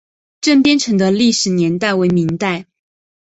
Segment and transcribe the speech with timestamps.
[0.41, 2.65] 镇边城的历史年代为明代。